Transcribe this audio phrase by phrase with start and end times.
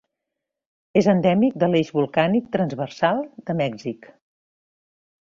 [1.01, 4.13] És endèmic de l'Eix Volcànic Transversal de Mèxic.